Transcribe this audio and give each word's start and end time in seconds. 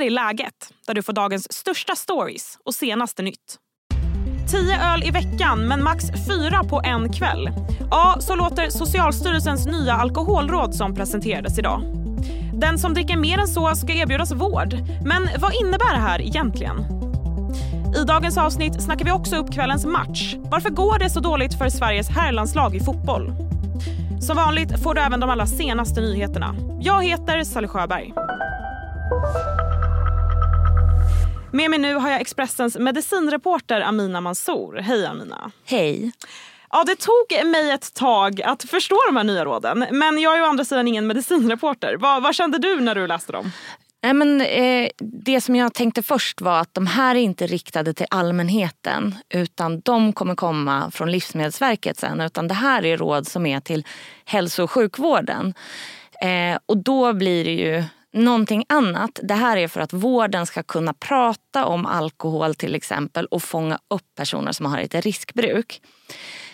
här 0.00 0.06
är 0.06 0.10
läget, 0.10 0.72
där 0.86 0.94
du 0.94 1.02
får 1.02 1.12
dagens 1.12 1.52
största 1.52 1.96
stories 1.96 2.58
och 2.64 2.74
senaste 2.74 3.22
nytt. 3.22 3.56
Tio 4.50 4.82
öl 4.82 5.02
i 5.02 5.10
veckan, 5.10 5.68
men 5.68 5.82
max 5.82 6.04
fyra 6.28 6.64
på 6.64 6.80
en 6.84 7.12
kväll. 7.12 7.50
Ja, 7.90 8.16
så 8.20 8.34
låter 8.34 8.70
Socialstyrelsens 8.70 9.66
nya 9.66 9.94
alkoholråd 9.94 10.74
som 10.74 10.94
presenterades 10.94 11.58
idag. 11.58 11.82
Den 12.54 12.78
som 12.78 12.94
dricker 12.94 13.16
mer 13.16 13.38
än 13.38 13.48
så 13.48 13.74
ska 13.74 13.92
erbjudas 13.92 14.32
vård. 14.32 14.74
Men 15.04 15.28
vad 15.38 15.54
innebär 15.54 15.92
det 15.94 16.00
här 16.00 16.20
egentligen? 16.20 16.84
I 17.96 18.04
dagens 18.04 18.38
avsnitt 18.38 18.82
snackar 18.82 19.04
vi 19.04 19.10
också 19.10 19.36
upp 19.36 19.52
kvällens 19.52 19.86
match. 19.86 20.34
Varför 20.38 20.70
går 20.70 20.98
det 20.98 21.10
så 21.10 21.20
dåligt 21.20 21.58
för 21.58 21.68
Sveriges 21.68 22.08
herrlandslag 22.08 22.76
i 22.76 22.80
fotboll? 22.80 23.32
Som 24.20 24.36
vanligt 24.36 24.82
får 24.82 24.94
du 24.94 25.00
även 25.00 25.20
de 25.20 25.30
allra 25.30 25.46
senaste 25.46 26.00
nyheterna. 26.00 26.56
Jag 26.80 27.04
heter 27.04 27.44
Sally 27.44 27.68
Sjöberg. 27.68 28.12
Med 31.52 31.70
mig 31.70 31.78
nu 31.78 31.94
har 31.94 32.10
jag 32.10 32.20
Expressens 32.20 32.76
medicinreporter 32.78 33.80
Amina 33.80 34.20
Mansour. 34.20 34.76
Hej 34.76 35.06
Amina. 35.06 35.50
Hej. 35.64 36.12
Ja, 36.70 36.84
det 36.84 36.96
tog 36.96 37.46
mig 37.46 37.70
ett 37.70 37.94
tag 37.94 38.42
att 38.42 38.62
förstå 38.62 38.96
de 39.06 39.16
här 39.16 39.24
nya 39.24 39.44
råden. 39.44 39.86
Men 39.90 40.20
jag 40.20 40.38
är 40.38 40.42
å 40.42 40.44
andra 40.44 40.64
sidan 40.64 40.88
ingen 40.88 41.06
medicinreporter. 41.06 41.96
Vad, 41.96 42.22
vad 42.22 42.34
kände 42.34 42.58
du 42.58 42.80
när 42.80 42.94
du 42.94 43.06
läste 43.06 43.32
dem? 43.32 43.52
Nej, 44.02 44.14
men, 44.14 44.40
eh, 44.40 44.88
det 45.24 45.40
som 45.40 45.56
jag 45.56 45.74
tänkte 45.74 46.02
först 46.02 46.40
var 46.40 46.60
att 46.60 46.74
de 46.74 46.86
här 46.86 47.14
är 47.14 47.20
inte 47.20 47.46
riktade 47.46 47.94
till 47.94 48.06
allmänheten 48.10 49.14
utan 49.28 49.80
de 49.80 50.12
kommer 50.12 50.34
komma 50.34 50.90
från 50.90 51.12
Livsmedelsverket 51.12 51.98
sen. 51.98 52.20
Utan 52.20 52.48
det 52.48 52.54
här 52.54 52.84
är 52.84 52.96
råd 52.96 53.26
som 53.26 53.46
är 53.46 53.60
till 53.60 53.86
hälso 54.24 54.62
och 54.62 54.70
sjukvården. 54.70 55.54
Eh, 56.22 56.58
och 56.66 56.76
då 56.76 57.12
blir 57.12 57.44
det 57.44 57.54
ju 57.54 57.84
någonting 58.12 58.64
annat. 58.68 59.20
Det 59.22 59.34
här 59.34 59.56
är 59.56 59.68
för 59.68 59.80
att 59.80 59.92
vården 59.92 60.46
ska 60.46 60.62
kunna 60.62 60.94
prata 60.94 61.64
om 61.64 61.86
alkohol 61.86 62.54
till 62.54 62.74
exempel 62.74 63.26
och 63.26 63.42
fånga 63.42 63.78
upp 63.88 64.14
personer 64.16 64.52
som 64.52 64.66
har 64.66 64.78
ett 64.78 64.94
riskbruk. 64.94 65.82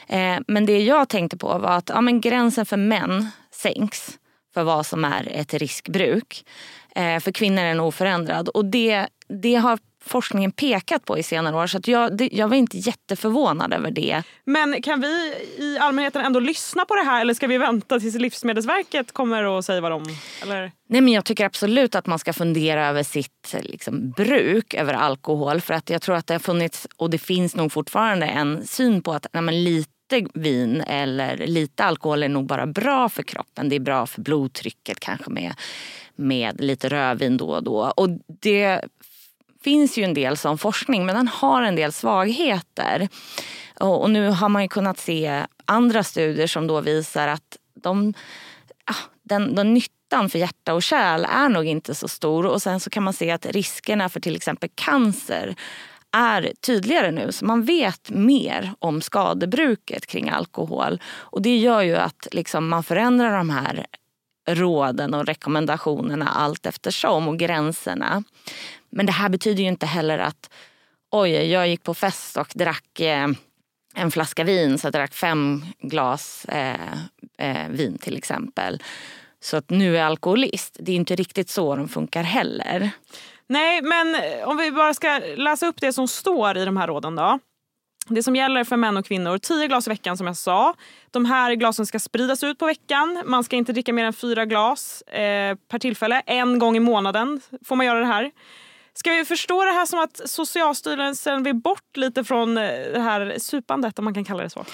Eh, 0.08 0.38
men 0.46 0.66
det 0.66 0.78
jag 0.78 1.08
tänkte 1.08 1.36
på 1.36 1.58
var 1.58 1.70
att 1.70 1.88
ja, 1.88 2.00
men 2.00 2.20
gränsen 2.20 2.66
för 2.66 2.76
män 2.76 3.30
sänks 3.50 4.18
för 4.54 4.62
vad 4.62 4.86
som 4.86 5.04
är 5.04 5.28
ett 5.32 5.54
riskbruk. 5.54 6.44
Eh, 6.94 7.20
för 7.20 7.32
kvinnor 7.32 7.62
är 7.62 7.68
den 7.68 7.80
oförändrad. 7.80 8.48
Och 8.48 8.64
det, 8.64 9.06
det 9.28 9.54
har 9.54 9.78
forskningen 10.06 10.52
pekat 10.52 11.04
på 11.04 11.18
i 11.18 11.22
senare 11.22 11.56
år. 11.56 11.66
Så 11.66 11.80
jag, 11.84 12.16
det, 12.16 12.28
jag 12.32 12.48
var 12.48 12.56
inte 12.56 12.78
jätteförvånad 12.78 13.72
över 13.72 13.90
det. 13.90 14.22
Men 14.44 14.82
kan 14.82 15.00
vi 15.00 15.34
i 15.58 15.78
allmänheten 15.80 16.24
ändå 16.24 16.40
lyssna 16.40 16.84
på 16.84 16.94
det 16.94 17.02
här 17.02 17.20
eller 17.20 17.34
ska 17.34 17.46
vi 17.46 17.58
vänta 17.58 18.00
tills 18.00 18.14
Livsmedelsverket 18.14 19.12
kommer 19.12 19.44
och 19.44 19.64
säger 19.64 19.80
vad 19.80 19.92
de... 19.92 20.04
Eller? 20.42 20.72
Nej, 20.88 21.00
men 21.00 21.12
jag 21.12 21.24
tycker 21.24 21.44
absolut 21.46 21.94
att 21.94 22.06
man 22.06 22.18
ska 22.18 22.32
fundera 22.32 22.86
över 22.86 23.02
sitt 23.02 23.54
liksom, 23.60 24.10
bruk 24.10 24.74
över 24.74 24.94
alkohol. 24.94 25.60
För 25.60 25.74
att 25.74 25.90
jag 25.90 26.02
tror 26.02 26.16
att 26.16 26.26
det 26.26 26.34
har 26.34 26.38
funnits, 26.38 26.86
och 26.96 27.10
det 27.10 27.18
finns 27.18 27.56
nog 27.56 27.72
fortfarande, 27.72 28.26
en 28.26 28.66
syn 28.66 29.02
på 29.02 29.12
att 29.12 29.26
nej, 29.32 29.42
men 29.42 29.64
lite 29.64 30.26
vin 30.34 30.80
eller 30.80 31.46
lite 31.46 31.84
alkohol 31.84 32.22
är 32.22 32.28
nog 32.28 32.46
bara 32.46 32.66
bra 32.66 33.08
för 33.08 33.22
kroppen. 33.22 33.68
Det 33.68 33.76
är 33.76 33.80
bra 33.80 34.06
för 34.06 34.20
blodtrycket 34.20 35.00
kanske 35.00 35.30
med, 35.30 35.54
med 36.16 36.60
lite 36.60 36.88
rödvin 36.88 37.36
då 37.36 37.48
och 37.48 37.62
då. 37.62 37.92
Och 37.96 38.08
det 38.40 38.80
finns 39.66 39.98
ju 39.98 40.04
en 40.04 40.14
del 40.14 40.36
sån 40.36 40.58
forskning 40.58 41.06
men 41.06 41.16
den 41.16 41.28
har 41.28 41.62
en 41.62 41.76
del 41.76 41.92
svagheter. 41.92 43.08
Och, 43.80 44.02
och 44.02 44.10
nu 44.10 44.28
har 44.28 44.48
man 44.48 44.62
ju 44.62 44.68
kunnat 44.68 44.98
se 44.98 45.46
andra 45.64 46.02
studier 46.02 46.46
som 46.46 46.66
då 46.66 46.80
visar 46.80 47.28
att 47.28 47.56
de, 47.82 48.14
ah, 48.84 49.02
den, 49.22 49.54
den 49.54 49.74
nyttan 49.74 50.30
för 50.30 50.38
hjärta 50.38 50.74
och 50.74 50.82
kärl 50.82 51.24
är 51.24 51.48
nog 51.48 51.64
inte 51.64 51.94
så 51.94 52.08
stor. 52.08 52.46
Och 52.46 52.62
sen 52.62 52.80
så 52.80 52.90
kan 52.90 53.02
man 53.02 53.12
se 53.12 53.30
att 53.30 53.46
riskerna 53.46 54.08
för 54.08 54.20
till 54.20 54.36
exempel 54.36 54.70
cancer 54.74 55.54
är 56.16 56.52
tydligare 56.60 57.10
nu. 57.10 57.32
Så 57.32 57.44
man 57.44 57.62
vet 57.62 58.10
mer 58.10 58.72
om 58.78 59.00
skadebruket 59.00 60.06
kring 60.06 60.28
alkohol. 60.28 61.00
Och 61.06 61.42
det 61.42 61.56
gör 61.56 61.82
ju 61.82 61.96
att 61.96 62.28
liksom 62.32 62.68
man 62.68 62.82
förändrar 62.82 63.38
de 63.38 63.50
här 63.50 63.86
råden 64.46 65.14
och 65.14 65.26
rekommendationerna 65.26 66.28
allt 66.28 66.66
eftersom 66.66 67.28
och 67.28 67.38
gränserna. 67.38 68.22
Men 68.90 69.06
det 69.06 69.12
här 69.12 69.28
betyder 69.28 69.62
ju 69.62 69.68
inte 69.68 69.86
heller 69.86 70.18
att 70.18 70.50
oj, 71.10 71.30
jag 71.30 71.68
gick 71.68 71.82
på 71.82 71.94
fest 71.94 72.36
och 72.36 72.52
drack 72.54 73.00
eh, 73.00 73.28
en 73.94 74.10
flaska 74.10 74.44
vin 74.44 74.78
så 74.78 74.86
jag 74.86 74.92
drack 74.92 75.14
fem 75.14 75.64
glas 75.78 76.44
eh, 76.44 76.92
eh, 77.38 77.68
vin 77.68 77.98
till 77.98 78.16
exempel. 78.16 78.82
Så 79.40 79.56
att 79.56 79.70
nu 79.70 79.94
är 79.94 79.98
jag 79.98 80.06
alkoholist. 80.06 80.76
Det 80.80 80.92
är 80.92 80.96
inte 80.96 81.16
riktigt 81.16 81.50
så 81.50 81.76
de 81.76 81.88
funkar 81.88 82.22
heller. 82.22 82.90
Nej, 83.48 83.82
men 83.82 84.16
om 84.44 84.56
vi 84.56 84.72
bara 84.72 84.94
ska 84.94 85.20
läsa 85.36 85.66
upp 85.66 85.80
det 85.80 85.92
som 85.92 86.08
står 86.08 86.56
i 86.56 86.64
de 86.64 86.76
här 86.76 86.86
råden 86.86 87.16
då. 87.16 87.38
Det 88.08 88.22
som 88.22 88.36
gäller 88.36 88.64
för 88.64 88.76
män 88.76 88.96
och 88.96 89.06
kvinnor, 89.06 89.38
10 89.38 89.66
glas 89.66 89.86
i 89.86 89.90
veckan 89.90 90.16
som 90.16 90.26
jag 90.26 90.36
sa. 90.36 90.74
De 91.10 91.24
här 91.24 91.54
glasen 91.54 91.86
ska 91.86 91.98
spridas 91.98 92.44
ut 92.44 92.58
på 92.58 92.66
veckan. 92.66 93.22
Man 93.26 93.44
ska 93.44 93.56
inte 93.56 93.72
dricka 93.72 93.92
mer 93.92 94.04
än 94.04 94.12
fyra 94.12 94.44
glas 94.44 95.02
eh, 95.02 95.56
per 95.68 95.78
tillfälle. 95.78 96.22
En 96.26 96.58
gång 96.58 96.76
i 96.76 96.80
månaden 96.80 97.40
får 97.64 97.76
man 97.76 97.86
göra 97.86 97.98
det 97.98 98.06
här. 98.06 98.30
Ska 98.94 99.10
vi 99.10 99.24
förstå 99.24 99.64
det 99.64 99.70
här 99.70 99.86
som 99.86 99.98
att 99.98 100.20
Socialstyrelsen 100.24 101.42
vill 101.42 101.54
bort 101.54 101.96
lite 101.96 102.24
från 102.24 102.58
eh, 102.58 102.70
det 102.92 103.00
här 103.00 103.34
supandet 103.38 103.98
om 103.98 104.04
man 104.04 104.14
kan 104.14 104.24
kalla 104.24 104.42
det 104.42 104.50
så? 104.50 104.64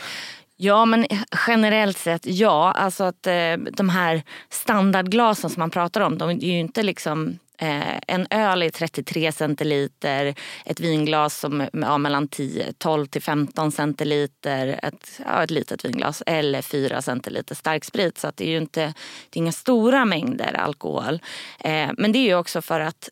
Ja, 0.57 0.85
men 0.85 1.07
generellt 1.47 1.99
sett 1.99 2.27
ja. 2.27 2.73
Alltså 2.73 3.05
att 3.05 3.27
eh, 3.27 3.57
de 3.57 3.89
här 3.89 4.23
standardglasen 4.49 5.51
som 5.51 5.61
man 5.61 5.71
pratar 5.71 6.01
om, 6.01 6.19
de 6.19 6.31
är 6.31 6.35
ju 6.35 6.59
inte 6.59 6.83
liksom 6.83 7.39
eh, 7.63 7.99
en 8.07 8.27
öl 8.31 8.63
är 8.63 8.71
33 8.71 9.33
centiliter, 9.33 10.35
ett 10.65 10.81
vinglas 10.81 11.39
som 11.39 11.69
ja, 11.73 11.99
mellan 11.99 12.29
10, 12.29 12.73
12 12.79 13.07
till 13.07 13.23
15 13.23 13.73
centiliter, 13.73 14.81
ett, 14.83 15.21
ja, 15.25 15.45
ett 15.45 15.51
litet 15.51 15.85
vinglas 15.85 16.23
eller 16.27 16.63
4 16.63 17.03
centiliter 17.03 17.55
starksprit. 17.55 18.19
Så 18.19 18.29
att 18.29 18.37
det 18.37 18.45
är 18.45 18.51
ju 18.51 18.59
inte 18.59 18.95
det 19.31 19.39
är 19.39 19.43
inga 19.43 19.53
stora 19.53 20.05
mängder 20.05 20.55
alkohol. 20.55 21.23
Eh, 21.61 21.91
men 21.99 22.13
det 22.13 22.19
är 22.19 22.27
ju 22.27 22.35
också 22.35 22.63
för 22.63 22.81
att 22.81 23.09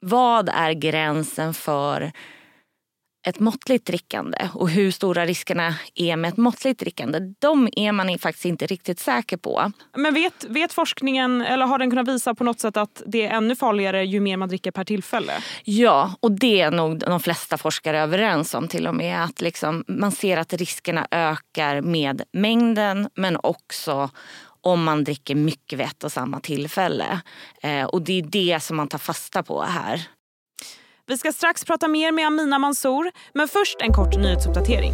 vad 0.00 0.48
är 0.48 0.72
gränsen 0.72 1.54
för 1.54 2.12
ett 3.24 3.40
måttligt 3.40 3.86
drickande 3.86 4.48
och 4.54 4.70
hur 4.70 4.90
stora 4.90 5.26
riskerna 5.26 5.74
är 5.94 6.16
med 6.16 6.28
ett 6.28 6.36
måttligt 6.36 6.80
drickande. 6.80 7.18
De 7.38 7.68
är 7.76 7.92
man 7.92 8.18
faktiskt 8.18 8.44
inte 8.44 8.66
riktigt 8.66 9.00
säker 9.00 9.36
på. 9.36 9.72
Men 9.96 10.14
vet, 10.14 10.44
vet 10.44 10.72
forskningen, 10.72 11.42
eller 11.42 11.66
har 11.66 11.78
den 11.78 11.90
kunnat 11.90 12.08
visa 12.08 12.34
på 12.34 12.44
något 12.44 12.60
sätt 12.60 12.76
att 12.76 13.02
det 13.06 13.26
är 13.26 13.30
ännu 13.30 13.56
farligare 13.56 14.04
ju 14.04 14.20
mer 14.20 14.36
man 14.36 14.48
dricker 14.48 14.70
per 14.70 14.84
tillfälle? 14.84 15.32
Ja, 15.64 16.14
och 16.20 16.32
det 16.32 16.60
är 16.60 16.70
nog 16.70 16.98
de 16.98 17.20
flesta 17.20 17.58
forskare 17.58 18.00
överens 18.00 18.54
om 18.54 18.68
till 18.68 18.86
och 18.86 18.94
med. 18.94 19.24
Att 19.24 19.40
liksom, 19.40 19.84
man 19.88 20.12
ser 20.12 20.36
att 20.36 20.52
riskerna 20.52 21.06
ökar 21.10 21.80
med 21.80 22.22
mängden 22.32 23.08
men 23.14 23.36
också 23.42 24.10
om 24.60 24.84
man 24.84 25.04
dricker 25.04 25.34
mycket 25.34 25.78
vid 25.78 25.86
ett 25.86 26.04
och 26.04 26.12
samma 26.12 26.40
tillfälle. 26.40 27.20
Eh, 27.62 27.84
och 27.84 28.02
det 28.02 28.18
är 28.18 28.22
det 28.22 28.62
som 28.62 28.76
man 28.76 28.88
tar 28.88 28.98
fasta 28.98 29.42
på 29.42 29.62
här. 29.62 30.08
Vi 31.06 31.18
ska 31.18 31.32
strax 31.32 31.64
prata 31.64 31.88
mer 31.88 32.12
med 32.12 32.26
Amina 32.26 32.58
Mansour, 32.58 33.10
men 33.34 33.48
först 33.48 33.76
en 33.80 33.92
kort 33.92 34.16
nyhetsuppdatering. 34.16 34.92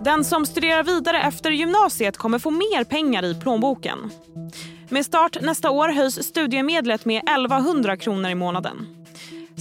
Den 0.00 0.24
som 0.24 0.46
studerar 0.46 0.82
vidare 0.82 1.22
efter 1.22 1.50
gymnasiet 1.50 2.16
kommer 2.16 2.38
få 2.38 2.50
mer 2.50 2.84
pengar 2.84 3.24
i 3.24 3.34
plånboken. 3.34 4.10
Med 4.88 5.06
start 5.06 5.36
nästa 5.40 5.70
år 5.70 5.88
höjs 5.88 6.22
studiemedlet 6.22 7.04
med 7.04 7.22
1100 7.22 7.96
kronor 7.96 8.30
i 8.30 8.34
månaden. 8.34 8.86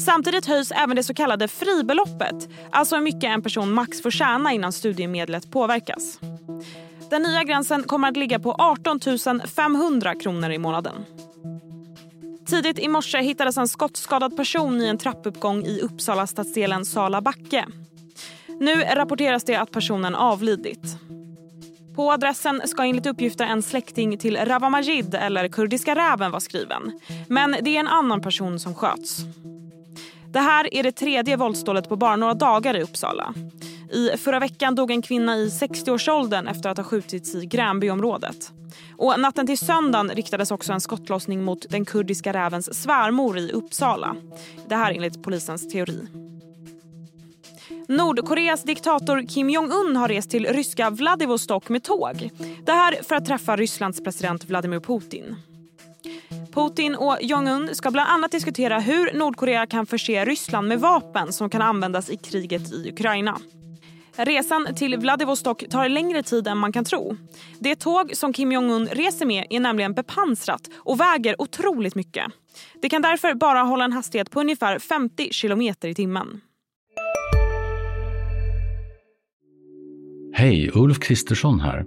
Samtidigt 0.05 0.45
höjs 0.45 0.71
även 0.71 0.95
det 0.95 1.03
så 1.03 1.13
kallade 1.13 1.47
fribeloppet, 1.47 2.49
alltså 2.69 2.95
hur 2.95 3.03
mycket 3.03 3.23
en 3.23 3.41
person 3.41 3.73
max 3.73 4.01
får 4.01 4.11
tjäna 4.11 4.53
innan 4.53 4.71
studiemedlet 4.71 5.51
påverkas. 5.51 6.19
Den 7.09 7.21
nya 7.21 7.43
gränsen 7.43 7.83
kommer 7.83 8.07
att 8.07 8.17
ligga 8.17 8.39
på 8.39 8.51
18 8.53 8.99
500 9.55 10.15
kronor 10.15 10.51
i 10.51 10.57
månaden. 10.57 11.05
Tidigt 12.51 12.79
i 12.79 12.87
morse 12.87 13.21
hittades 13.21 13.57
en 13.57 13.67
skottskadad 13.67 14.37
person 14.37 14.81
i 14.81 14.87
en 14.87 14.97
trappuppgång 14.97 15.65
i 15.65 15.81
Uppsala 15.81 16.27
stadsdelen 16.27 16.85
Sala 16.85 17.21
backe. 17.21 17.65
Nu 18.59 18.81
rapporteras 18.81 19.43
det 19.43 19.55
att 19.55 19.71
personen 19.71 20.15
avlidit. 20.15 20.97
På 21.95 22.11
adressen 22.11 22.61
ska 22.65 22.83
enligt 22.83 23.05
uppgifter 23.05 23.45
en 23.45 23.61
släkting 23.61 24.17
till 24.17 24.37
Rawa 24.37 24.69
Majid 24.69 25.15
eller 25.15 25.47
Kurdiska 25.47 25.95
räven 25.95 26.31
vara 26.31 26.39
skriven. 26.39 26.99
Men 27.29 27.55
det 27.61 27.75
är 27.75 27.79
en 27.79 27.87
annan 27.87 28.21
person 28.21 28.59
som 28.59 28.75
sköts. 28.75 29.17
Det 30.31 30.39
här 30.39 30.73
är 30.73 30.83
det 30.83 30.91
tredje 30.91 31.37
våldsdådet 31.37 31.89
på 31.89 31.95
bara 31.95 32.15
några 32.15 32.33
dagar 32.33 32.75
i 32.77 32.81
Uppsala. 32.81 33.33
I 33.91 34.17
förra 34.17 34.39
veckan 34.39 34.75
dog 34.75 34.91
en 34.91 35.01
kvinna 35.01 35.37
i 35.37 35.47
60-årsåldern 35.47 36.47
efter 36.47 36.69
att 36.69 36.77
ha 36.77 36.83
skjutits 36.83 37.35
i 37.35 37.45
Gränbyområdet. 37.45 38.51
Och 38.97 39.19
natten 39.19 39.47
till 39.47 39.57
söndagen 39.57 40.09
riktades 40.09 40.51
också 40.51 40.73
en 40.73 40.81
skottlossning 40.81 41.43
mot 41.43 41.69
den 41.69 41.85
kurdiska 41.85 42.33
rävens 42.33 42.81
svärmor 42.81 43.37
i 43.37 43.51
Uppsala. 43.51 44.15
Det 44.69 44.75
här 44.75 44.91
enligt 44.91 45.23
polisens 45.23 45.69
teori. 45.69 46.07
Nordkoreas 47.87 48.63
diktator 48.63 49.27
Kim 49.27 49.49
Jong-Un 49.49 49.95
har 49.95 50.07
rest 50.07 50.31
till 50.31 50.45
ryska 50.45 50.89
Vladivostok 50.89 51.69
med 51.69 51.83
tåg. 51.83 52.29
Det 52.65 52.71
här 52.71 53.03
för 53.03 53.15
att 53.15 53.25
träffa 53.25 53.55
Rysslands 53.55 54.03
president 54.03 54.45
Vladimir 54.45 54.79
Putin. 54.79 55.35
Putin 56.53 56.95
och 56.95 57.17
Jong-Un 57.21 57.75
ska 57.75 57.91
bland 57.91 58.09
annat 58.09 58.31
diskutera 58.31 58.79
hur 58.79 59.13
Nordkorea 59.13 59.65
kan 59.65 59.85
förse 59.85 60.25
Ryssland 60.25 60.67
med 60.67 60.79
vapen 60.79 61.33
som 61.33 61.49
kan 61.49 61.61
användas 61.61 62.09
i 62.09 62.17
kriget 62.17 62.73
i 62.73 62.89
Ukraina. 62.89 63.37
Resan 64.25 64.75
till 64.75 64.97
Vladivostok 64.97 65.63
tar 65.69 65.89
längre 65.89 66.23
tid 66.23 66.47
än 66.47 66.57
man 66.57 66.71
kan 66.71 66.85
tro. 66.85 67.17
Det 67.59 67.75
tåg 67.75 68.15
som 68.15 68.33
Kim 68.33 68.51
Jong-Un 68.51 68.87
reser 68.87 69.25
med 69.25 69.45
är 69.49 69.59
nämligen 69.59 69.93
bepansrat 69.93 70.69
och 70.75 70.99
väger 70.99 71.41
otroligt 71.41 71.95
mycket. 71.95 72.25
Det 72.81 72.89
kan 72.89 73.01
därför 73.01 73.33
bara 73.33 73.59
hålla 73.59 73.85
en 73.85 73.91
hastighet 73.91 74.31
på 74.31 74.39
ungefär 74.39 74.79
50 74.79 75.29
kilometer 75.31 75.87
i 75.89 75.95
timmen. 75.95 76.41
Hej, 80.33 80.71
Ulf 80.73 80.99
Kristersson 80.99 81.59
här. 81.59 81.85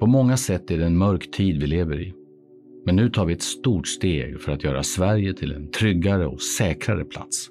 På 0.00 0.06
många 0.06 0.36
sätt 0.36 0.70
är 0.70 0.78
det 0.78 0.86
en 0.86 0.98
mörk 0.98 1.30
tid 1.30 1.60
vi 1.60 1.66
lever 1.66 2.00
i. 2.00 2.14
Men 2.86 2.96
nu 2.96 3.10
tar 3.10 3.26
vi 3.26 3.32
ett 3.32 3.42
stort 3.42 3.86
steg 3.86 4.40
för 4.40 4.52
att 4.52 4.64
göra 4.64 4.82
Sverige 4.82 5.34
till 5.34 5.52
en 5.52 5.70
tryggare 5.70 6.26
och 6.26 6.42
säkrare 6.42 7.04
plats. 7.04 7.48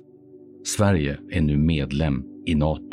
Sverige 0.66 1.20
är 1.32 1.42
nu 1.42 1.58
medlem 1.58 2.24
i 2.46 2.56
Nato. 2.56 2.93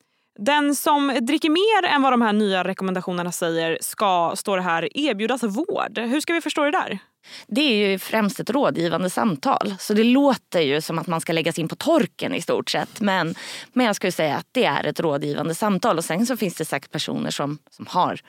Den 0.39 0.75
som 0.75 1.17
dricker 1.21 1.49
mer 1.49 1.95
än 1.95 2.01
vad 2.01 2.13
de 2.13 2.21
här 2.21 2.33
nya 2.33 2.63
rekommendationerna 2.63 3.31
säger 3.31 3.77
ska, 3.81 4.33
står 4.35 4.57
det 4.57 4.63
här, 4.63 4.97
erbjudas 4.97 5.43
vård. 5.43 5.97
Hur 5.97 6.21
ska 6.21 6.33
vi 6.33 6.41
förstå 6.41 6.63
det 6.63 6.71
där? 6.71 6.99
Det 7.47 7.61
är 7.61 7.89
ju 7.89 7.99
främst 7.99 8.39
ett 8.39 8.49
rådgivande 8.49 9.09
samtal. 9.09 9.75
Så 9.79 9.93
det 9.93 10.03
låter 10.03 10.59
ju 10.61 10.81
som 10.81 10.99
att 10.99 11.07
man 11.07 11.21
ska 11.21 11.33
läggas 11.33 11.59
in 11.59 11.67
på 11.67 11.75
torken 11.75 12.35
i 12.35 12.41
stort 12.41 12.69
sett. 12.69 13.01
Men, 13.01 13.35
men 13.73 13.85
jag 13.85 13.95
skulle 13.95 14.11
säga 14.11 14.37
att 14.37 14.47
det 14.51 14.65
är 14.65 14.83
ett 14.83 14.99
rådgivande 14.99 15.55
samtal. 15.55 15.97
Och 15.97 16.05
sen 16.05 16.25
så 16.25 16.37
finns 16.37 16.55
det 16.55 16.65
säkert 16.65 16.91
personer 16.91 17.29
som, 17.29 17.57
som 17.69 17.87
har 17.89 18.19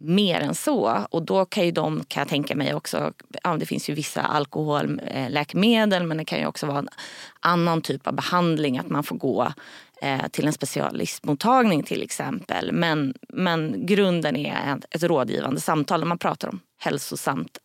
mer 0.00 0.40
än 0.40 0.54
så. 0.54 1.06
Och 1.10 1.22
då 1.22 1.44
kan 1.44 1.64
ju 1.64 1.70
de, 1.70 2.04
kan 2.08 2.20
jag 2.20 2.28
tänka 2.28 2.56
mig 2.56 2.74
också, 2.74 3.12
ja, 3.42 3.56
det 3.56 3.66
finns 3.66 3.90
ju 3.90 3.94
vissa 3.94 4.22
alkoholläkemedel 4.22 6.06
men 6.06 6.16
det 6.16 6.24
kan 6.24 6.38
ju 6.38 6.46
också 6.46 6.66
vara 6.66 6.78
en 6.78 6.88
annan 7.40 7.82
typ 7.82 8.06
av 8.06 8.14
behandling. 8.14 8.78
Att 8.78 8.88
man 8.88 9.04
får 9.04 9.16
gå 9.16 9.52
eh, 10.02 10.28
till 10.28 10.46
en 10.46 10.52
specialistmottagning 10.52 11.82
till 11.82 12.02
exempel. 12.02 12.72
Men, 12.72 13.14
men 13.28 13.86
grunden 13.86 14.36
är 14.36 14.76
ett, 14.76 14.84
ett 14.90 15.02
rådgivande 15.02 15.60
samtal 15.60 16.00
där 16.00 16.06
man 16.06 16.18
pratar 16.18 16.48
om 16.48 16.60
hälsosamt, 16.78 17.58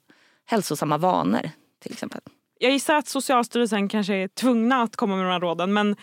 hälsosamma 0.45 0.97
vanor 0.97 1.49
till 1.83 1.91
exempel. 1.91 2.21
Jag 2.59 2.71
gissar 2.71 2.95
att 2.95 3.07
Socialstyrelsen 3.07 3.89
kanske 3.89 4.13
är 4.13 4.27
tvungna 4.27 4.81
att 4.81 4.95
komma 4.95 5.15
med 5.15 5.25
de 5.25 5.31
här 5.31 5.39
råden 5.39 5.73
men, 5.73 5.95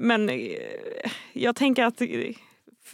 men 0.00 0.30
eh, 0.30 0.36
jag 1.32 1.56
tänker 1.56 1.84
att 1.84 2.02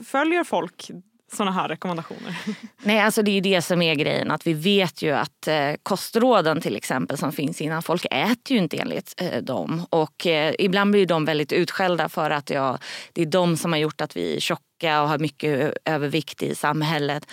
följer 0.05 0.45
folk 0.45 0.91
såna 1.37 1.53
här 1.53 1.69
rekommendationer? 1.69 2.37
Nej, 2.83 3.01
alltså 3.01 3.23
det 3.23 3.31
är 3.31 3.35
ju 3.35 3.41
det 3.41 3.63
som 3.63 3.83
är 3.83 3.95
grejen. 3.95 4.31
Att 4.31 4.47
vi 4.47 4.53
vet 4.53 5.03
ju 5.03 5.11
att 5.11 5.49
eh, 5.49 5.73
kostråden 5.83 6.61
till 6.61 6.77
exempel 6.77 7.19
som 7.19 7.33
finns 7.33 7.61
innan, 7.61 7.83
folk 7.83 8.07
äter 8.11 8.57
ju 8.57 8.59
inte 8.59 8.77
enligt 8.77 9.15
eh, 9.17 9.43
dem. 9.43 9.87
Och 9.91 10.27
eh, 10.27 10.55
ibland 10.59 10.91
blir 10.91 11.07
de 11.07 11.25
väldigt 11.25 11.53
utskällda 11.53 12.09
för 12.09 12.31
att 12.31 12.51
ja, 12.51 12.79
det 13.13 13.23
är 13.23 13.27
de 13.27 13.57
som 13.57 13.73
har 13.73 13.79
gjort 13.79 14.01
att 14.01 14.17
vi 14.17 14.37
är 14.37 14.41
tjocka 14.41 15.03
och 15.03 15.09
har 15.09 15.19
mycket 15.19 15.77
övervikt 15.85 16.43
i 16.43 16.55
samhället. 16.55 17.27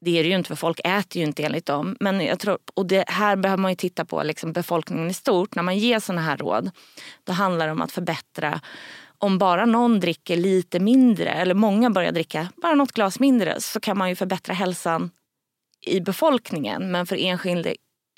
Det 0.00 0.18
är 0.18 0.22
det 0.22 0.28
ju 0.28 0.34
inte 0.34 0.48
för 0.48 0.54
folk 0.54 0.80
äter 0.84 1.20
ju 1.20 1.28
inte 1.28 1.42
enligt 1.42 1.66
dem. 1.66 1.96
Men 2.00 2.20
jag 2.20 2.38
tror, 2.38 2.58
och 2.74 2.86
det 2.86 3.04
här 3.08 3.36
behöver 3.36 3.60
man 3.60 3.70
ju 3.70 3.76
titta 3.76 4.04
på 4.04 4.22
liksom 4.22 4.52
befolkningen 4.52 5.10
i 5.10 5.14
stort. 5.14 5.54
När 5.54 5.62
man 5.62 5.78
ger 5.78 6.00
såna 6.00 6.20
här 6.20 6.36
råd 6.36 6.70
då 7.24 7.32
handlar 7.32 7.66
det 7.66 7.72
om 7.72 7.82
att 7.82 7.92
förbättra 7.92 8.60
om 9.18 9.38
bara 9.38 9.66
någon 9.66 10.00
dricker 10.00 10.36
lite 10.36 10.80
mindre 10.80 11.30
eller 11.30 11.54
många 11.54 11.90
börjar 11.90 12.12
dricka 12.12 12.48
bara 12.56 12.74
något 12.74 12.92
glas 12.92 13.20
mindre 13.20 13.60
så 13.60 13.80
kan 13.80 13.98
man 13.98 14.08
ju 14.08 14.14
förbättra 14.14 14.54
hälsan 14.54 15.10
i 15.86 16.00
befolkningen. 16.00 16.90
Men 16.90 17.06
för 17.06 17.16
enskilda 17.16 17.70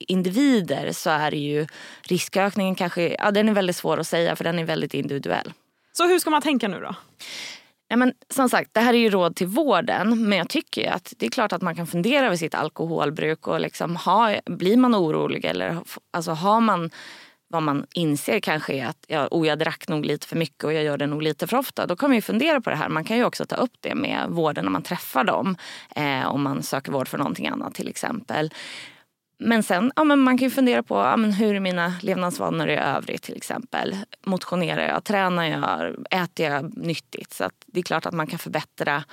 individer 0.08 0.92
så 0.92 1.10
är 1.10 1.34
ju 1.34 1.66
riskökningen 2.02 2.74
kanske, 2.74 3.16
ja 3.18 3.30
den 3.30 3.48
är 3.48 3.52
väldigt 3.52 3.76
svår 3.76 4.00
att 4.00 4.06
säga 4.06 4.36
för 4.36 4.44
den 4.44 4.58
är 4.58 4.64
väldigt 4.64 4.94
individuell. 4.94 5.52
Så 5.92 6.06
hur 6.06 6.18
ska 6.18 6.30
man 6.30 6.42
tänka 6.42 6.68
nu 6.68 6.80
då? 6.80 6.94
Ja, 7.88 7.96
men 7.96 8.12
som 8.28 8.48
sagt, 8.48 8.70
det 8.74 8.80
här 8.80 8.94
är 8.94 8.98
ju 8.98 9.10
råd 9.10 9.36
till 9.36 9.46
vården 9.46 10.28
men 10.28 10.38
jag 10.38 10.48
tycker 10.48 10.90
att 10.90 11.12
det 11.16 11.26
är 11.26 11.30
klart 11.30 11.52
att 11.52 11.62
man 11.62 11.76
kan 11.76 11.86
fundera 11.86 12.26
över 12.26 12.36
sitt 12.36 12.54
alkoholbruk 12.54 13.46
och 13.46 13.60
liksom 13.60 13.96
ha, 13.96 14.40
blir 14.46 14.76
man 14.76 14.94
orolig 14.94 15.44
eller 15.44 15.78
alltså 16.10 16.30
har 16.30 16.60
man 16.60 16.90
vad 17.50 17.62
man 17.62 17.86
inser 17.94 18.40
kanske 18.40 18.72
är 18.72 18.86
att 18.86 19.04
ja, 19.08 19.28
oh, 19.30 19.46
jag 19.46 19.58
drack 19.58 19.88
nog 19.88 20.06
lite 20.06 20.26
för 20.26 20.36
mycket 20.36 20.64
och 20.64 20.72
jag 20.72 20.84
gör 20.84 20.98
det 20.98 21.06
nog 21.06 21.22
lite 21.22 21.46
för 21.46 21.56
ofta. 21.56 21.86
Då 21.86 21.96
kan 21.96 22.08
man 22.08 22.16
ju 22.16 22.22
fundera 22.22 22.60
på 22.60 22.70
det 22.70 22.76
här. 22.76 22.88
Man 22.88 23.04
kan 23.04 23.16
ju 23.16 23.24
också 23.24 23.44
ta 23.44 23.56
upp 23.56 23.74
det 23.80 23.94
med 23.94 24.26
vården 24.28 24.64
när 24.64 24.72
man 24.72 24.82
träffar 24.82 25.24
dem. 25.24 25.56
Eh, 25.96 26.26
om 26.26 26.42
man 26.42 26.62
söker 26.62 26.92
vård 26.92 27.08
för 27.08 27.18
någonting 27.18 27.48
annat 27.48 27.74
till 27.74 27.88
exempel. 27.88 28.50
Men 29.38 29.62
sen 29.62 29.92
ja, 29.96 30.04
men 30.04 30.18
man 30.18 30.38
kan 30.38 30.48
ju 30.48 30.50
fundera 30.50 30.82
på 30.82 30.94
ja, 30.94 31.16
men 31.16 31.32
hur 31.32 31.54
är 31.54 31.60
mina 31.60 31.94
levnadsvanor 32.02 32.68
i 32.68 32.76
övrigt 32.76 33.22
till 33.22 33.36
exempel. 33.36 33.96
Motionerar 34.24 34.88
jag, 34.88 35.04
tränar 35.04 35.44
jag, 35.44 35.96
äter 36.10 36.46
jag 36.46 36.76
nyttigt? 36.76 37.32
Så 37.32 37.50
det 37.66 37.80
är 37.80 37.84
klart 37.84 38.06
att 38.06 38.14
man 38.14 38.26
kan 38.26 38.38
förbättra 38.38 39.04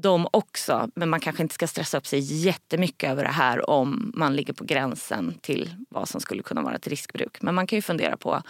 dem 0.00 0.28
också. 0.30 0.88
Men 0.94 1.10
man 1.10 1.20
kanske 1.20 1.42
inte 1.42 1.54
ska 1.54 1.66
stressa 1.66 1.98
upp 1.98 2.06
sig 2.06 2.18
jättemycket 2.20 3.10
över 3.10 3.24
det 3.24 3.30
här 3.30 3.70
om 3.70 4.12
man 4.14 4.36
ligger 4.36 4.52
på 4.52 4.64
gränsen 4.64 5.38
till 5.42 5.74
vad 5.88 6.08
som 6.08 6.20
skulle 6.20 6.42
kunna 6.42 6.62
vara 6.62 6.74
ett 6.74 6.86
riskbruk. 6.86 7.42
Men 7.42 7.54
man 7.54 7.66
kan 7.66 7.76
ju 7.76 7.82
fundera 7.82 8.16
på, 8.16 8.42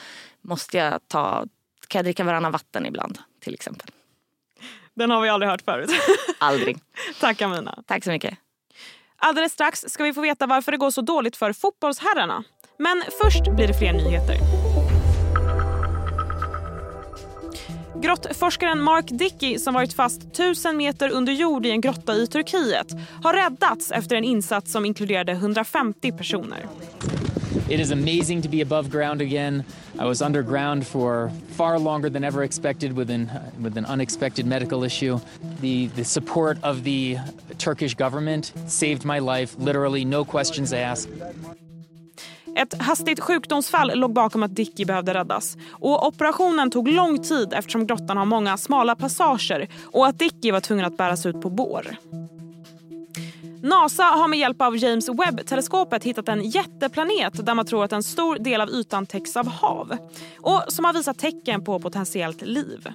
måste 0.42 0.76
jag 0.76 1.08
ta, 1.08 1.46
kan 1.88 1.98
jag 1.98 2.04
dricka 2.04 2.24
varannan 2.24 2.52
vatten 2.52 2.86
ibland 2.86 3.18
till 3.40 3.54
exempel? 3.54 3.88
Den 4.94 5.10
har 5.10 5.20
vi 5.20 5.28
aldrig 5.28 5.50
hört 5.50 5.62
förut. 5.62 5.90
Aldrig. 6.38 6.78
Tack 7.20 7.42
Amina. 7.42 7.82
Tack 7.86 8.04
så 8.04 8.10
mycket. 8.10 8.38
Alldeles 9.16 9.52
strax 9.52 9.84
ska 9.88 10.04
vi 10.04 10.12
få 10.12 10.20
veta 10.20 10.46
varför 10.46 10.72
det 10.72 10.78
går 10.78 10.90
så 10.90 11.00
dåligt 11.00 11.36
för 11.36 11.52
fotbollsherrarna. 11.52 12.44
Men 12.78 13.02
först 13.22 13.56
blir 13.56 13.68
det 13.68 13.78
fler 13.78 13.92
nyheter. 13.92 14.63
Grottforskaren 18.04 18.80
Mark 18.80 19.04
Dickey 19.08 19.58
som 19.58 19.74
varit 19.74 19.92
fast 19.92 20.32
tusen 20.32 20.76
meter 20.76 21.10
under 21.10 21.32
jord 21.32 21.66
i 21.66 21.70
en 21.70 21.80
grotta 21.80 22.14
i 22.14 22.26
Turkiet 22.26 22.96
har 23.22 23.32
räddats 23.32 23.90
efter 23.90 24.16
en 24.16 24.24
insats 24.24 24.72
som 24.72 24.84
inkluderade 24.84 25.32
150 25.32 26.12
personer. 26.12 26.66
It 27.68 27.80
is 27.80 27.90
amazing 27.92 28.42
to 28.42 28.48
be 28.48 28.62
above 28.62 28.90
ground 28.90 29.22
again. 29.22 29.64
I 29.98 30.04
was 30.04 30.22
underground 30.22 30.86
for 30.86 31.30
far 31.56 31.78
longer 31.78 32.10
than 32.10 32.24
ever 32.24 32.42
expected 32.42 32.92
with 32.92 33.10
an, 33.10 33.30
with 33.62 33.78
an 33.78 33.86
unexpected 33.86 34.46
medical 34.46 34.84
issue. 34.84 35.18
The, 35.60 35.86
the 35.96 36.04
support 36.04 36.58
of 36.62 36.84
the 36.84 37.18
Turkish 37.58 37.94
government 37.94 38.52
saved 38.66 39.04
my 39.04 39.18
life, 39.18 39.56
literally 39.58 40.04
no 40.04 40.24
questions 40.24 40.72
asked. 40.72 41.08
Ett 42.56 42.82
hastigt 42.82 43.20
sjukdomsfall 43.20 43.98
låg 43.98 44.12
bakom 44.12 44.42
att 44.42 44.56
Dicky 44.56 44.84
behövde 44.84 45.14
räddas. 45.14 45.56
Och 45.70 46.06
operationen 46.06 46.70
tog 46.70 46.88
lång 46.88 47.22
tid 47.22 47.52
eftersom 47.52 47.86
grottan 47.86 48.16
har 48.16 48.24
många 48.24 48.56
smala 48.56 48.96
passager 48.96 49.68
och 49.92 50.06
att 50.06 50.18
Dicky 50.18 50.50
var 50.50 50.60
tvungen 50.60 50.84
att 50.84 50.96
bäras 50.96 51.26
ut 51.26 51.42
på 51.42 51.50
bår. 51.50 51.96
NASA 53.62 54.02
har 54.02 54.28
med 54.28 54.38
hjälp 54.38 54.62
av 54.62 54.76
James 54.76 55.08
Webb-teleskopet 55.08 56.04
hittat 56.04 56.28
en 56.28 56.42
jätteplanet 56.42 57.46
där 57.46 57.54
man 57.54 57.66
tror 57.66 57.84
att 57.84 57.92
en 57.92 58.02
stor 58.02 58.38
del 58.38 58.60
av 58.60 58.70
ytan 58.70 59.06
täcks 59.06 59.36
av 59.36 59.48
hav 59.48 59.96
och 60.40 60.62
som 60.68 60.84
har 60.84 60.92
visat 60.92 61.18
tecken 61.18 61.64
på 61.64 61.80
potentiellt 61.80 62.42
liv. 62.42 62.88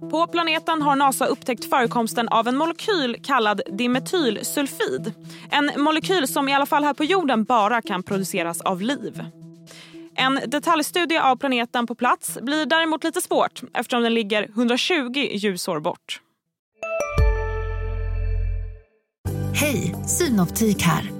På 0.00 0.26
planeten 0.26 0.82
har 0.82 0.96
NASA 0.96 1.26
upptäckt 1.26 1.70
förekomsten 1.70 2.28
av 2.28 2.48
en 2.48 2.56
molekyl 2.56 3.16
kallad 3.22 3.60
dimetylsulfid. 3.66 5.12
En 5.50 5.70
molekyl 5.76 6.28
som 6.28 6.48
i 6.48 6.54
alla 6.54 6.66
fall 6.66 6.84
här 6.84 6.94
på 6.94 7.04
jorden 7.04 7.44
bara 7.44 7.82
kan 7.82 8.02
produceras 8.02 8.60
av 8.60 8.82
liv. 8.82 9.24
En 10.14 10.40
detaljstudie 10.46 11.22
av 11.22 11.36
planeten 11.36 11.86
på 11.86 11.94
plats 11.94 12.38
blir 12.42 12.66
däremot 12.66 13.04
lite 13.04 13.20
svårt 13.20 13.62
eftersom 13.74 14.02
den 14.02 14.14
ligger 14.14 14.42
120 14.42 15.28
ljusår 15.32 15.80
bort. 15.80 16.20
Hej, 19.54 19.94
Synoptik 20.06 20.82
här. 20.82 21.19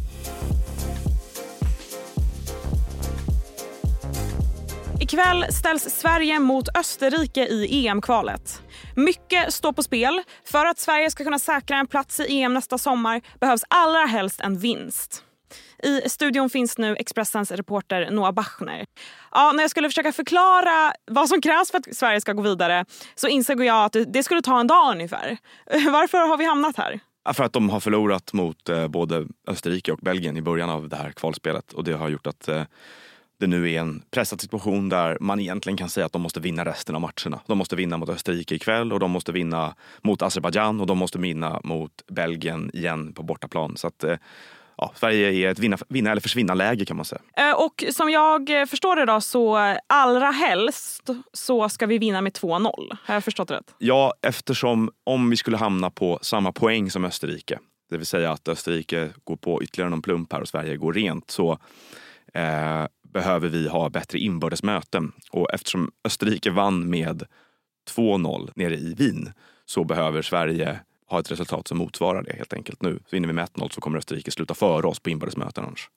Ikväll 5.01 5.45
ställs 5.49 5.83
Sverige 5.83 6.39
mot 6.39 6.77
Österrike 6.77 7.45
i 7.45 7.87
EM-kvalet. 7.87 8.61
Mycket 8.95 9.53
står 9.53 9.71
på 9.73 9.83
spel. 9.83 10.23
För 10.45 10.65
att 10.65 10.79
Sverige 10.79 11.11
ska 11.11 11.23
kunna 11.23 11.39
säkra 11.39 11.77
en 11.77 11.87
plats 11.87 12.19
i 12.19 12.41
EM 12.41 12.53
nästa 12.53 12.77
sommar 12.77 13.21
behövs 13.39 13.63
allra 13.67 14.05
helst 14.05 14.41
en 14.41 14.57
vinst. 14.57 15.23
I 15.83 16.09
studion 16.09 16.49
finns 16.49 16.77
nu 16.77 16.95
Expressens 16.95 17.51
reporter 17.51 18.11
Noah 18.11 18.31
Bachner. 18.31 18.85
Ja, 19.31 19.51
när 19.51 19.63
jag 19.63 19.71
skulle 19.71 19.89
försöka 19.89 20.11
förklara 20.11 20.93
vad 21.11 21.29
som 21.29 21.41
krävs 21.41 21.71
för 21.71 21.77
att 21.77 21.95
Sverige 21.95 22.21
ska 22.21 22.33
gå 22.33 22.41
vidare 22.41 22.85
så 23.15 23.27
insåg 23.27 23.63
jag 23.63 23.85
att 23.85 23.95
det 24.07 24.23
skulle 24.23 24.41
ta 24.41 24.59
en 24.59 24.67
dag 24.67 24.91
ungefär. 24.91 25.37
Varför 25.91 26.17
har 26.17 26.37
vi 26.37 26.45
hamnat 26.45 26.77
här? 26.77 26.99
För 27.33 27.43
att 27.43 27.53
de 27.53 27.69
har 27.69 27.79
förlorat 27.79 28.33
mot 28.33 28.69
eh, 28.69 28.87
både 28.87 29.27
Österrike 29.47 29.91
och 29.91 29.99
Belgien 29.99 30.37
i 30.37 30.41
början 30.41 30.69
av 30.69 30.89
det 30.89 30.95
här 30.95 31.11
kvalspelet 31.11 31.73
och 31.73 31.83
det 31.83 31.93
har 31.93 32.09
gjort 32.09 32.27
att 32.27 32.47
eh, 32.47 32.63
det 33.41 33.47
nu 33.47 33.71
är 33.71 33.79
en 33.79 34.03
pressad 34.11 34.41
situation 34.41 34.89
där 34.89 35.17
man 35.21 35.39
egentligen 35.39 35.77
kan 35.77 35.89
säga 35.89 36.05
att 36.05 36.13
de 36.13 36.21
måste 36.21 36.39
vinna 36.39 36.65
resten 36.65 36.95
av 36.95 37.01
matcherna. 37.01 37.39
De 37.47 37.57
måste 37.57 37.75
vinna 37.75 37.97
mot 37.97 38.09
Österrike 38.09 38.55
ikväll 38.55 38.93
och 38.93 38.99
de 38.99 39.11
måste 39.11 39.31
vinna 39.31 39.75
mot 40.01 40.21
Azerbajdzjan 40.21 40.79
och 40.79 40.87
de 40.87 40.97
måste 40.97 41.19
vinna 41.19 41.61
mot 41.63 41.91
Belgien 42.07 42.71
igen 42.73 43.13
på 43.13 43.23
bortaplan. 43.23 43.77
Så 43.77 43.87
att, 43.87 44.03
eh, 44.03 44.17
ja, 44.77 44.91
Sverige 44.95 45.31
är 45.31 45.51
ett 45.51 45.59
vinna, 45.59 45.77
vinna 45.89 46.11
eller 46.11 46.21
försvinna 46.21 46.53
läge 46.53 46.85
kan 46.85 46.97
man 46.97 47.05
säga. 47.05 47.21
Eh, 47.37 47.51
och 47.51 47.83
som 47.91 48.09
jag 48.09 48.69
förstår 48.69 48.95
det 48.95 49.05
då 49.05 49.21
så 49.21 49.75
allra 49.87 50.31
helst 50.31 51.09
så 51.33 51.69
ska 51.69 51.85
vi 51.85 51.97
vinna 51.97 52.21
med 52.21 52.33
2-0. 52.33 52.97
Har 53.03 53.13
jag 53.13 53.23
förstått 53.23 53.51
rätt? 53.51 53.75
Ja, 53.77 54.13
eftersom 54.21 54.91
om 55.03 55.29
vi 55.29 55.37
skulle 55.37 55.57
hamna 55.57 55.89
på 55.89 56.19
samma 56.21 56.51
poäng 56.51 56.91
som 56.91 57.05
Österrike, 57.05 57.59
det 57.89 57.97
vill 57.97 58.05
säga 58.05 58.31
att 58.31 58.47
Österrike 58.47 59.09
går 59.23 59.35
på 59.35 59.63
ytterligare 59.63 59.89
någon 59.89 60.01
plump 60.01 60.33
här 60.33 60.41
och 60.41 60.47
Sverige 60.47 60.77
går 60.77 60.93
rent, 60.93 61.31
så 61.31 61.57
eh, 62.33 62.85
behöver 63.13 63.49
vi 63.49 63.67
ha 63.67 63.89
bättre 63.89 64.19
inbördes 64.19 64.63
möten. 64.63 65.11
Och 65.31 65.53
eftersom 65.53 65.91
Österrike 66.03 66.51
vann 66.51 66.89
med 66.89 67.23
2-0 67.95 68.51
nere 68.55 68.75
i 68.75 68.93
Wien 68.93 69.33
så 69.65 69.83
behöver 69.83 70.21
Sverige 70.21 70.79
ha 71.07 71.19
ett 71.19 71.31
resultat 71.31 71.67
som 71.67 71.77
motsvarar 71.77 72.23
det 72.23 72.33
helt 72.33 72.53
enkelt 72.53 72.81
nu. 72.81 72.99
Vinner 73.11 73.27
vi 73.27 73.33
med 73.33 73.47
1-0 73.47 73.69
så 73.69 73.81
kommer 73.81 73.97
Österrike 73.97 74.31
sluta 74.31 74.53
före 74.53 74.87
oss 74.87 74.99
på 74.99 75.09
inbördes 75.09 75.37
möten 75.37 75.63
annars. 75.65 75.89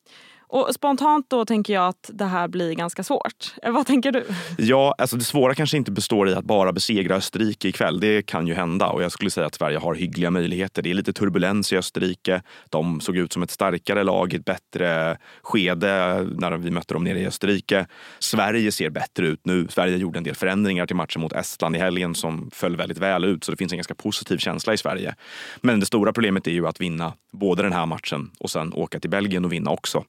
Och 0.47 0.75
spontant 0.75 1.31
då 1.31 1.45
tänker 1.45 1.75
jag 1.75 1.89
att 1.89 2.11
det 2.13 2.25
här 2.25 2.49
blir 2.49 2.73
ganska 2.73 3.03
svårt. 3.03 3.55
Eh, 3.63 3.73
vad 3.73 3.87
tänker 3.87 4.13
du? 4.13 4.25
Ja, 4.59 4.95
alltså 4.99 5.17
det 5.17 5.25
svåra 5.25 5.55
kanske 5.55 5.77
inte 5.77 5.91
består 5.91 6.29
i 6.29 6.35
att 6.35 6.45
bara 6.45 6.73
besegra 6.73 7.17
Österrike 7.17 7.69
ikväll. 7.69 8.01
Det 8.01 8.23
kan 8.23 8.47
ju 8.47 8.55
hända 8.55 8.89
och 8.89 9.03
jag 9.03 9.13
skulle 9.13 9.31
säga 9.31 9.47
att 9.47 9.55
Sverige 9.55 9.79
har 9.79 9.95
hyggliga 9.95 10.31
möjligheter. 10.31 10.83
Det 10.83 10.91
är 10.91 10.95
lite 10.95 11.13
turbulens 11.13 11.73
i 11.73 11.77
Österrike. 11.77 12.43
De 12.71 13.01
såg 13.01 13.17
ut 13.17 13.33
som 13.33 13.43
ett 13.43 13.51
starkare 13.51 14.05
lag 14.05 14.33
i 14.33 14.37
ett 14.37 14.45
bättre 14.45 15.19
skede 15.43 16.27
när 16.39 16.57
vi 16.57 16.71
mötte 16.71 16.95
dem 16.95 17.05
nere 17.05 17.21
i 17.21 17.27
Österrike. 17.27 17.87
Sverige 18.19 18.73
ser 18.73 18.91
bättre 18.91 19.27
ut 19.27 19.41
nu. 19.47 19.67
Sverige 19.71 19.97
gjorde 19.97 20.19
en 20.19 20.25
del 20.25 20.35
förändringar 20.35 20.87
till 20.87 20.97
matchen 20.97 21.21
mot 21.21 21.33
Estland 21.33 21.77
i 21.77 21.79
helgen 21.79 22.15
som 22.15 22.51
föll 22.53 22.77
väldigt 22.77 22.99
väl 22.99 23.25
ut, 23.25 23.45
så 23.45 23.51
det 23.51 23.57
finns 23.57 23.73
en 23.73 23.79
ganska 23.79 23.95
positiv 23.95 24.39
känsla 24.39 24.75
i 24.75 24.77
Sverige. 24.77 25.15
Men 25.61 25.81
det 25.81 25.87
stora 25.87 26.13
problemet 26.13 26.47
är 26.47 26.53
ju 26.53 26.67
att 26.67 26.81
vinna 26.81 27.13
både 27.33 27.63
den 27.63 27.73
här 27.73 27.87
matchen 27.87 28.31
och 28.41 28.51
sen 28.51 28.73
åka 28.73 29.01
till 29.01 29.11
Belgien 29.11 29.45
och 29.45 29.53
vinna 29.53 29.71
också. 29.71 30.05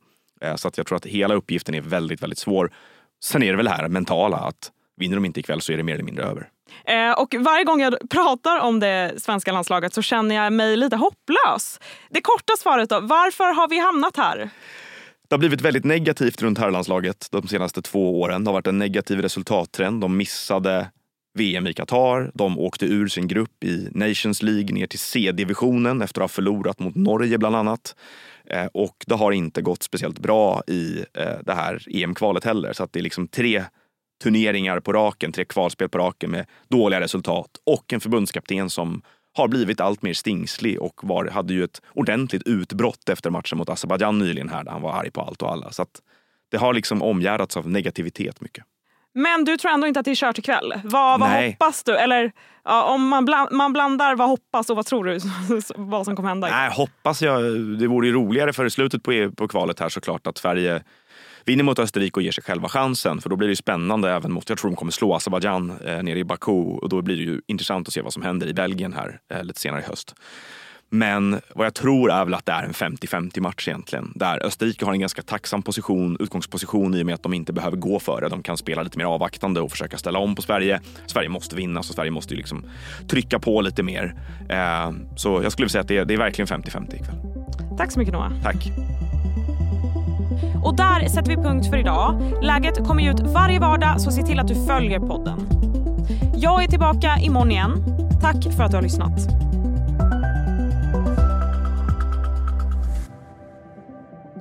Eh, 0.45 0.55
så 0.55 0.67
att 0.67 0.77
jag 0.77 0.87
tror 0.87 0.95
att 0.95 1.05
hela 1.05 1.33
uppgiften 1.33 1.75
är 1.75 1.81
väldigt, 1.81 2.23
väldigt 2.23 2.39
svår. 2.39 2.71
Sen 3.23 3.43
är 3.43 3.51
det 3.51 3.57
väl 3.57 3.65
det 3.65 3.71
här 3.71 3.87
mentala 3.87 4.37
att 4.37 4.71
vinner 4.97 5.15
de 5.15 5.25
inte 5.25 5.39
ikväll 5.39 5.61
så 5.61 5.73
är 5.73 5.77
det 5.77 5.83
mer 5.83 5.93
eller 5.93 6.03
mindre 6.03 6.25
över. 6.25 6.49
Eh, 6.85 7.11
och 7.11 7.35
varje 7.39 7.63
gång 7.63 7.81
jag 7.81 8.09
pratar 8.09 8.59
om 8.59 8.79
det 8.79 9.13
svenska 9.17 9.51
landslaget 9.51 9.93
så 9.93 10.01
känner 10.01 10.35
jag 10.35 10.53
mig 10.53 10.77
lite 10.77 10.95
hopplös. 10.95 11.79
Det 12.09 12.21
korta 12.21 12.53
svaret 12.59 12.89
då, 12.89 12.99
varför 12.99 13.53
har 13.55 13.67
vi 13.67 13.79
hamnat 13.79 14.17
här? 14.17 14.49
Det 15.27 15.33
har 15.35 15.39
blivit 15.39 15.61
väldigt 15.61 15.83
negativt 15.83 16.41
runt 16.41 16.57
herrlandslaget 16.57 17.27
de 17.31 17.47
senaste 17.47 17.81
två 17.81 18.21
åren. 18.21 18.43
Det 18.43 18.49
har 18.49 18.53
varit 18.53 18.67
en 18.67 18.77
negativ 18.77 19.21
resultattrend. 19.21 20.01
De 20.01 20.17
missade 20.17 20.87
VM 21.33 21.67
i 21.67 21.73
Qatar. 21.73 22.31
De 22.33 22.59
åkte 22.59 22.85
ur 22.85 23.07
sin 23.07 23.27
grupp 23.27 23.63
i 23.63 23.89
Nations 23.91 24.43
League 24.43 24.73
ner 24.73 24.87
till 24.87 24.99
C-divisionen 24.99 26.01
efter 26.01 26.21
att 26.21 26.23
ha 26.23 26.27
förlorat 26.35 26.79
mot 26.79 26.95
Norge 26.95 27.37
bland 27.37 27.55
annat. 27.55 27.95
Eh, 28.49 28.65
och 28.65 28.95
det 29.07 29.15
har 29.15 29.31
inte 29.31 29.61
gått 29.61 29.83
speciellt 29.83 30.19
bra 30.19 30.63
i 30.67 31.05
eh, 31.13 31.39
det 31.43 31.53
här 31.53 31.83
EM-kvalet 31.89 32.43
heller. 32.43 32.73
Så 32.73 32.83
att 32.83 32.93
det 32.93 32.99
är 32.99 33.03
liksom 33.03 33.27
tre 33.27 33.63
turneringar 34.23 34.79
på 34.79 34.93
raken, 34.93 35.31
tre 35.31 35.45
kvalspel 35.45 35.89
på 35.89 35.97
raken 35.97 36.31
med 36.31 36.45
dåliga 36.67 37.01
resultat 37.01 37.49
och 37.65 37.93
en 37.93 37.99
förbundskapten 37.99 38.69
som 38.69 39.01
har 39.33 39.47
blivit 39.47 39.81
allt 39.81 40.01
mer 40.01 40.13
stingslig 40.13 40.81
och 40.81 40.99
var, 41.03 41.25
hade 41.25 41.53
ju 41.53 41.63
ett 41.63 41.81
ordentligt 41.93 42.43
utbrott 42.47 43.09
efter 43.09 43.29
matchen 43.29 43.57
mot 43.57 43.69
Azerbajdzjan 43.69 44.19
nyligen 44.19 44.49
här 44.49 44.63
där 44.63 44.71
han 44.71 44.81
var 44.81 44.93
arg 44.93 45.11
på 45.11 45.21
allt 45.21 45.41
och 45.41 45.51
alla. 45.51 45.71
Så 45.71 45.81
att 45.81 46.01
det 46.49 46.57
har 46.57 46.73
liksom 46.73 47.01
omgärdats 47.01 47.57
av 47.57 47.69
negativitet 47.69 48.41
mycket. 48.41 48.65
Men 49.17 49.45
du 49.45 49.57
tror 49.57 49.71
ändå 49.71 49.87
inte 49.87 49.99
att 49.99 50.05
det 50.05 50.11
är 50.11 50.15
kört 50.15 50.39
ikväll? 50.39 50.73
Vad, 50.83 51.19
vad 51.19 51.29
hoppas 51.29 51.83
du? 51.83 51.97
Eller 51.97 52.31
ja, 52.63 52.83
om 52.83 53.07
man, 53.07 53.25
bland, 53.25 53.51
man 53.51 53.73
blandar 53.73 54.15
vad 54.15 54.27
hoppas 54.27 54.69
och 54.69 54.75
vad 54.75 54.85
tror 54.85 55.03
du 55.05 55.19
vad 55.75 56.05
som 56.05 56.15
kommer 56.15 56.29
hända? 56.29 56.47
Nej, 56.47 56.71
hoppas 56.71 57.21
jag. 57.21 57.43
Det 57.79 57.87
vore 57.87 58.07
ju 58.07 58.13
roligare 58.13 58.53
för 58.53 58.69
slutet 58.69 59.03
på, 59.03 59.31
på 59.37 59.47
kvalet 59.47 59.79
här 59.79 59.89
såklart 59.89 60.27
att 60.27 60.37
Sverige 60.37 60.83
vinner 61.45 61.63
mot 61.63 61.79
Österrike 61.79 62.19
och 62.19 62.21
ger 62.21 62.31
sig 62.31 62.43
själva 62.43 62.69
chansen. 62.69 63.21
För 63.21 63.29
då 63.29 63.35
blir 63.35 63.47
det 63.47 63.51
ju 63.51 63.55
spännande 63.55 64.11
även 64.11 64.31
mot, 64.31 64.49
jag 64.49 64.57
tror 64.57 64.71
de 64.71 64.75
kommer 64.75 64.91
slå 64.91 65.13
Azerbajdzjan 65.13 65.73
eh, 65.85 66.03
nere 66.03 66.19
i 66.19 66.23
Baku 66.23 66.51
och 66.51 66.89
då 66.89 67.01
blir 67.01 67.15
det 67.15 67.23
ju 67.23 67.41
intressant 67.47 67.87
att 67.87 67.93
se 67.93 68.01
vad 68.01 68.13
som 68.13 68.23
händer 68.23 68.47
i 68.47 68.53
Belgien 68.53 68.93
här 68.93 69.19
eh, 69.33 69.43
lite 69.43 69.59
senare 69.59 69.81
i 69.81 69.85
höst. 69.85 70.15
Men 70.95 71.41
vad 71.55 71.65
jag 71.65 71.73
tror 71.73 72.11
är 72.11 72.25
väl 72.25 72.33
att 72.33 72.45
det 72.45 72.51
är 72.51 72.63
en 72.63 72.73
50-50 72.73 73.39
match 73.39 73.67
egentligen. 73.67 74.11
Där 74.15 74.45
Österrike 74.45 74.85
har 74.85 74.93
en 74.93 74.99
ganska 74.99 75.21
tacksam 75.21 75.63
position, 75.63 76.17
utgångsposition 76.19 76.95
i 76.95 77.01
och 77.01 77.05
med 77.05 77.15
att 77.15 77.23
de 77.23 77.33
inte 77.33 77.53
behöver 77.53 77.77
gå 77.77 77.99
före. 77.99 78.29
De 78.29 78.43
kan 78.43 78.57
spela 78.57 78.83
lite 78.83 78.97
mer 78.97 79.05
avvaktande 79.05 79.61
och 79.61 79.71
försöka 79.71 79.97
ställa 79.97 80.19
om 80.19 80.35
på 80.35 80.41
Sverige. 80.41 80.81
Sverige 81.05 81.29
måste 81.29 81.55
vinna 81.55 81.83
så 81.83 81.93
Sverige 81.93 82.11
måste 82.11 82.35
liksom 82.35 82.65
trycka 83.07 83.39
på 83.39 83.61
lite 83.61 83.83
mer. 83.83 84.15
Eh, 84.49 84.91
så 85.15 85.43
jag 85.43 85.51
skulle 85.51 85.69
säga 85.69 85.81
att 85.81 85.87
det 85.87 85.97
är, 85.97 86.05
det 86.05 86.13
är 86.13 86.17
verkligen 86.17 86.47
50-50 86.47 86.95
ikväll. 86.95 87.15
Tack 87.77 87.91
så 87.91 87.99
mycket 87.99 88.13
Noah. 88.13 88.31
Tack. 88.43 88.71
Och 90.63 90.75
där 90.75 91.07
sätter 91.07 91.29
vi 91.29 91.35
punkt 91.35 91.69
för 91.69 91.77
idag. 91.77 92.33
Läget 92.41 92.87
kommer 92.87 93.03
ju 93.03 93.09
ut 93.09 93.19
varje 93.19 93.59
vardag 93.59 94.01
så 94.01 94.11
se 94.11 94.23
till 94.23 94.39
att 94.39 94.47
du 94.47 94.65
följer 94.67 94.99
podden. 94.99 95.47
Jag 96.35 96.63
är 96.63 96.67
tillbaka 96.67 97.17
imorgon 97.21 97.51
igen. 97.51 97.83
Tack 98.21 98.55
för 98.55 98.63
att 98.63 98.71
du 98.71 98.77
har 98.77 98.83
lyssnat. 98.83 99.45